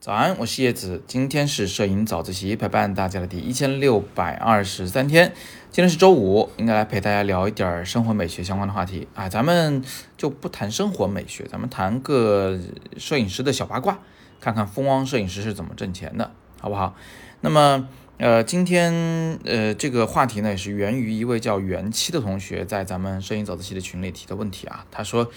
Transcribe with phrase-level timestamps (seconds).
[0.00, 5.32] 早安，我是叶子，今天是摄影早自习陪伴大家的第一千六百二十三天，
[5.70, 9.08] 今天是周五，应该来陪大家聊一点生活美学相关的话题。
[9.14, 9.82] 啊，咱们
[10.18, 12.60] 就不谈生活美学，咱们谈个
[12.98, 13.98] 摄影师的小八卦，
[14.40, 16.94] 看看风光摄影师是怎么挣钱的，好不好？
[17.40, 17.88] 那么，
[18.18, 18.92] 呃，今天
[19.44, 25.30] 呃这个话题呢，也是源于一位叫元七的同学在咱们摄影早自习的群里提的问题啊，他说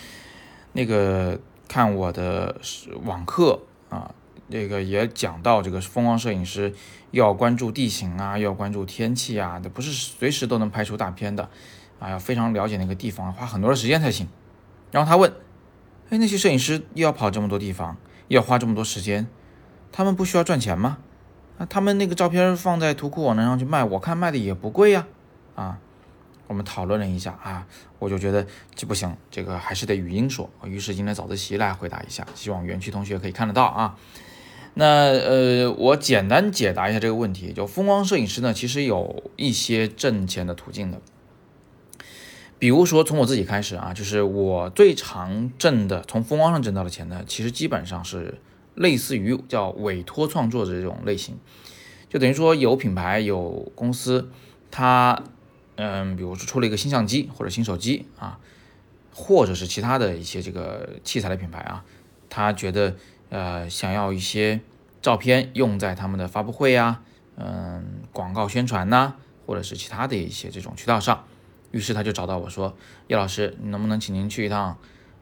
[0.78, 2.62] 那个看我的
[3.04, 3.60] 网课
[3.90, 4.14] 啊。
[4.50, 6.74] 那个也讲到，这个风光摄影师
[7.12, 11.50] 要关注地形啊，要关注天气啊，这不是随时都能拍出大片的，
[12.00, 14.26] 啊，要非常了解那个地方，花很多的时间才行。
[14.90, 15.34] 然后他问，
[16.10, 17.98] 哎，那些摄影师又要跑这么多地方，
[18.30, 19.28] 又要花这么多时间，
[19.92, 21.00] 他们不需要赚钱吗？
[21.58, 25.08] 啊，他们那个照片放在图库网站上去卖，我看卖的也不贵呀。
[25.56, 25.80] 啊，
[26.48, 27.68] 我们讨论了一下啊，
[28.00, 30.50] 我就觉得这不行，这个还是得语音说。
[30.66, 33.98] 于是今天早自习来回答一下，希望园区同学可以看得到啊。
[34.76, 37.52] 那呃，我简单解答一下这个问题。
[37.52, 41.02] 就风光摄影师呢，其实有一些挣钱的途径的。
[42.60, 48.40] 比如说从我自己开始啊，就是我最常挣的，从风光上挣到的钱呢，其实基本上是
[48.76, 51.38] 类似于叫委托创作的这种类型。
[52.10, 54.30] 就等于说有品牌有公司，
[54.72, 55.24] 他
[55.78, 58.38] 嗯，比如说出了一个新相机或者新手机啊，
[59.16, 61.86] 或者是其他的一些这个器材的品牌啊，
[62.30, 62.96] 他觉得。
[63.30, 64.62] 呃，想要一些
[65.02, 67.02] 照片用在他们的发布会呀，
[67.36, 67.84] 嗯，
[68.14, 71.26] 广告宣传呐，或者是其他的一些这种渠道上，
[71.72, 74.78] 于是他就找到我说：“叶老师，你能不能请您去一趟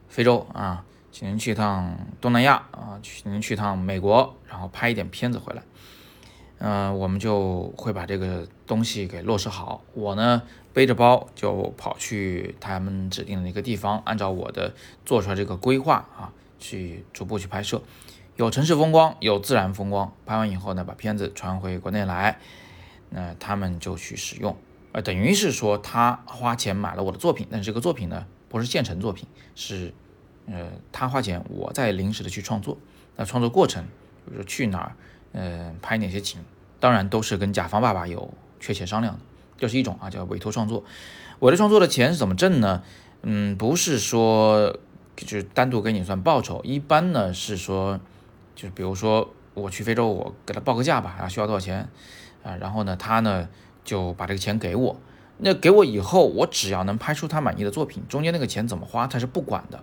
[0.08, 0.86] 非洲啊？
[1.12, 3.00] 请您去一趟东南亚啊？
[3.02, 5.64] 请您去一趟美国，然后拍一点片子回来。”
[6.60, 9.84] 嗯，我们就会把这个东西给落实好。
[9.94, 10.42] 我呢，
[10.74, 14.74] 背着包就跑去他们指定的那个地方，按照我的
[15.06, 16.34] 做出来这个规划啊。
[16.58, 17.82] 去逐步去拍摄，
[18.38, 20.12] 有城市风光，有自然风光。
[20.26, 22.40] 拍完以后呢，把片子传回国内来，
[23.10, 24.56] 那他们就去使用，
[24.94, 29.94] 呃，等于是说他花钱买了我的作品，但是这个作品呢，不是现成作品，是
[30.48, 32.78] 呃他花钱，我在临时的去创作。
[33.18, 33.84] 那创作过程，
[34.26, 34.96] 比如说去哪儿，
[35.36, 36.40] 嗯，拍哪些景，
[36.80, 39.20] 当然都是跟甲方爸爸有确切商量的，
[39.60, 40.84] 这是一种啊，叫委托创作。
[41.42, 42.82] 委托创作的钱是怎么挣呢？
[43.22, 44.80] 嗯，不是说。
[45.18, 47.98] 就是单独给你算报酬，一般呢是说，
[48.54, 51.88] 就是比如说我去非洲，我给他报个价吧，啊需要多少钱
[52.44, 52.58] 啊？
[52.58, 53.48] 然后呢他呢
[53.86, 55.00] 就把这个钱给我，
[55.38, 59.82] 那给我以后，我只要能拍出他满意的作品，中间那个钱怎么花他是不管的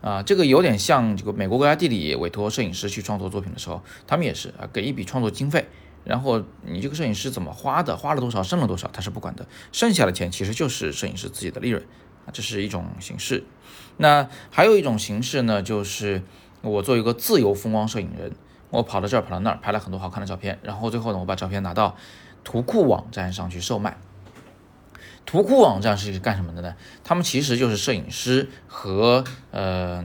[0.00, 0.22] 啊。
[0.22, 5.66] 这个有点像这个美国国家地理委托摄影师去创作作品的时候，他们也是啊给一笔创作经费，
[6.04, 11.82] 然后你这个摄影师怎么花的，花了多少剩了多少他是不管的，剩下的钱其实就是摄影师自己的利润
[12.26, 12.28] 啊。
[12.32, 13.44] 这是一种形式，
[13.96, 16.22] 那还有一种形式呢，就是
[16.62, 18.32] 我做一个自由风光摄影人，
[18.70, 21.96] 我跑到这儿跑到那儿，拍了很多好看的照片，然后最后呢，我把照片拿到
[22.44, 23.98] 图库网站上去售卖。
[25.28, 26.74] 图库网站是干什么的呢？
[27.04, 30.02] 他们其实就是摄影师和呃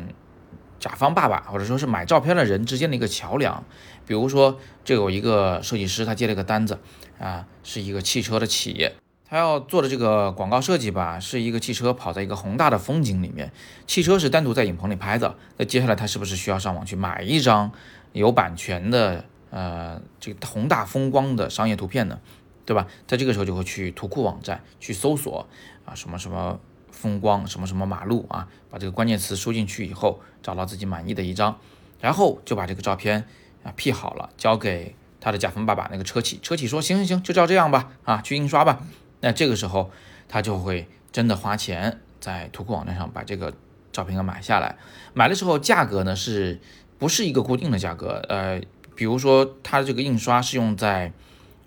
[0.80, 3.64] 甲方爸爸或者说是买照片的人之间的一个桥梁。
[4.06, 6.78] 比如说，这有一个设计师，他接了一个单子
[7.20, 8.94] 啊，是一个汽车的企业。
[9.26, 13.50] 他要做的这个广告设计吧，是一个汽车跑在一个宏大的风景里面，
[13.88, 15.38] 汽车是单独在影棚里拍的。
[15.56, 17.72] 那接下来他是不是需要上网去买一张
[18.12, 22.20] 有版权的呃这个宏大风光的商业图片呢？
[22.66, 22.88] 对吧？
[23.08, 25.48] 在这个时候就会去图库网站去搜索
[25.86, 26.60] 啊什么什么
[26.92, 31.60] 风光什么什么马路啊，把这个关键词输进去以后，找到自己满意的一张，
[32.00, 33.26] 然后就把这个照片
[33.64, 38.82] 啊 P 好了，交给他的甲方爸爸那个车企，车企说行行行，就照这样吧，啊去印刷吧。
[39.22, 39.92] 那这个时候，
[40.28, 43.54] 他就会真的花钱在图库网站上把这个
[43.92, 44.78] 照片给买下来。
[45.14, 46.60] 买的时候价格呢，是
[47.00, 48.22] 不是一个固定的价格？
[48.30, 48.62] 呃，
[48.96, 51.14] 比如说他这个印刷是用在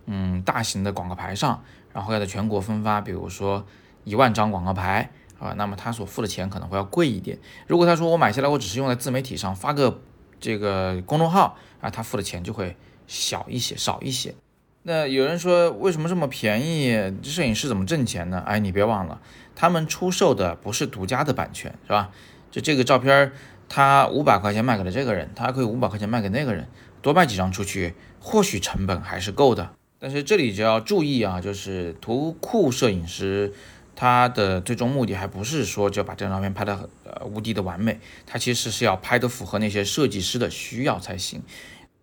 [0.06, 1.62] 嗯大型的广告牌上，
[1.92, 3.64] 然后要在全国分发，比如说
[4.04, 7.38] 一万张广告牌啊，那么他所付的钱可能会要贵一点。
[7.66, 10.00] 如果他说我买下来，我只是用在自媒体上发个
[10.40, 12.76] 这个公众号啊，他付的钱就会
[13.06, 14.34] 小一些，少一些。
[14.82, 16.92] 那有人说，为什么这么便宜？
[17.22, 18.40] 摄影师怎么挣钱呢？
[18.46, 19.20] 哎，你别忘了，
[19.56, 22.10] 他们出售的不是独家的版权，是吧？
[22.52, 23.32] 就这个照片，
[23.68, 26.68] 他五百块钱卖给了这个人，他还可以五百块钱卖给那个人，
[27.02, 29.72] 多卖几张出去，或许成本还是够的。
[29.98, 33.52] 但是这里就要注意啊，就是图库摄影师，
[33.94, 41.42] 他的最终目的还不是说就把这张照片拍得呃无敌的完美，他其实是要拍得符合那些设计师的需要才行。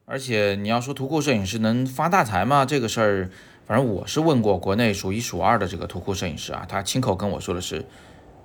[0.05, 2.65] 而且你要说图库摄影师能发大财吗？
[2.65, 3.29] 这个事儿，
[3.65, 7.85] 反正我是问过国内数一数二的这个图库摄影师啊，他亲口跟我说的是，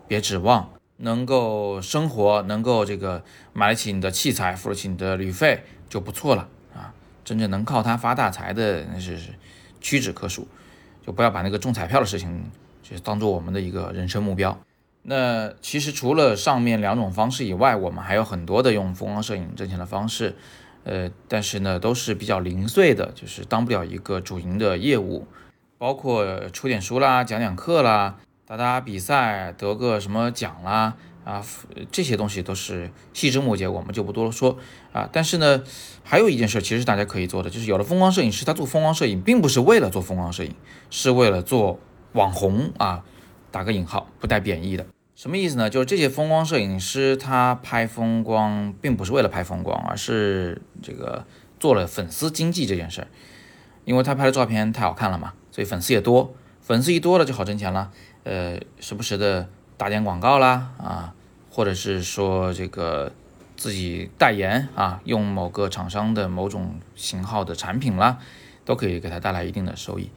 [0.06, 0.70] 别指望。
[1.00, 3.22] 能够生活，能够这个
[3.52, 6.48] 买得起你的器材，付得起你的旅费就不错了。
[7.28, 9.18] 真正能靠它发大财的那是
[9.82, 10.48] 屈指可数，
[11.06, 12.42] 就不要把那个中彩票的事情
[12.82, 14.58] 就是当做我们的一个人生目标。
[15.02, 20.36] 那其实除了上面两种方式以外，我们还有很多的用风光摄影挣钱的方式，
[20.84, 25.26] 呃，但是呢都是比较零碎的，就是当不了一个主营的业务，
[25.76, 28.16] 包括出点书啦、讲讲课啦。
[28.46, 30.96] 打打比赛得个什么奖啦
[31.28, 31.44] 啊，
[31.92, 34.56] 这些东西都是细枝末节，我们就不多说
[34.94, 35.06] 啊。
[35.12, 35.62] 但是呢，
[36.02, 40.54] 还有一件事，其实大家可以做的，就是有的风光摄影师他做风光摄影，并不是为了做风光摄影，
[40.88, 41.78] 是为了做
[42.14, 43.04] 网红啊，
[43.50, 44.86] 打个引号，不带贬义的。
[45.14, 45.68] 什么意思呢？
[45.68, 51.26] 就是这些风光摄影师他拍风光，并不是为了拍风光，而是这个
[51.60, 53.08] 做了粉丝经济这件事儿，
[53.84, 56.32] 因为他拍的照片太好看了嘛，所以粉丝也多，
[56.62, 57.90] 粉丝一多了就好挣钱了。
[58.24, 61.14] 呃，时不时的打点广告啦，啊，
[61.58, 63.10] 或者是说这个
[63.56, 68.18] 自己代言啊，用某个厂商的某种型号的产品啦，
[68.64, 70.08] 都可以给他带来一定的收益，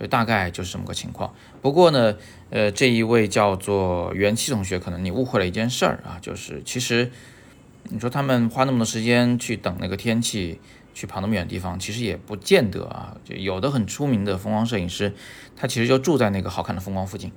[0.00, 1.32] 就大概就是这么个情况。
[1.62, 2.16] 不过呢，
[2.50, 7.12] 呃，这一位叫做元气同学，可能你误会了一件事儿啊，就是其实
[7.84, 10.60] 你说他们花那么多时间去等那个天气。
[10.94, 13.16] 去跑那么远的地方，其实也不见得啊。
[13.24, 15.14] 就有的很出名的风光摄影师，
[15.54, 17.30] 他其实就住在那个好看的风光附近，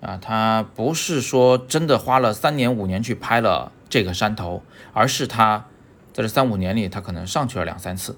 [0.00, 4.62] 啊，他不是说真的花了三年五年去拍了这个山头，
[4.92, 5.66] 而是他
[6.12, 8.16] 在这三五年里，他可能上去了两三次，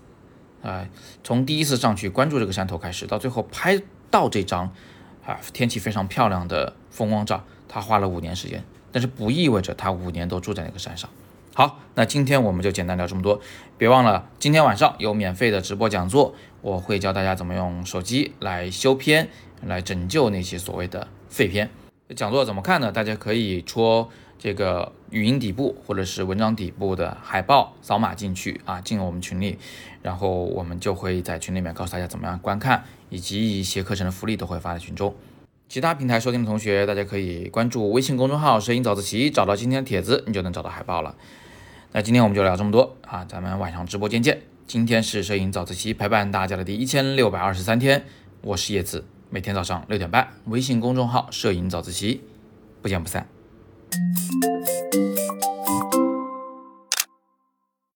[0.63, 0.87] 啊，
[1.25, 4.73] 从第一次上去关注这个山头开始，到最后拍到这张
[5.27, 8.63] 啊天气非常漂亮的风光照，他花了五年时间，
[8.93, 11.11] 但是不意味着他五年都住在那个山上。
[11.55, 13.39] 好，那今天我们就简单聊这么多。
[13.77, 19.29] 别忘了，今天晚上有免费的直播讲座，我会教大家怎么用手机来修片，
[19.61, 21.69] 来拯救那些所谓的废片。
[22.17, 22.91] 讲座怎么看呢？
[22.91, 24.09] 大家可以戳
[24.39, 29.59] 这个语音底部或者是文章底部的海报，扫码进去啊，进入我们群里，
[30.01, 35.15] 然后我们就会在群里面告诉大家怎么样观看，以及一些课程的福利都会发在群中。
[35.73, 41.17] 其他平台收听的同学，大家可以关注微信公众号“摄影早自习”，找到今天的帖子，你就能找到海报了。
[41.93, 44.43] 那今天我们就聊这么多啊，咱们晚上直播间见。
[44.67, 48.05] 今天是摄影早自习陪伴大家的第一千六百二十三天，
[48.43, 52.21] 我是叶子，每天早上六点半，微信公众号“摄影早自习”，
[52.83, 53.27] 不见不散。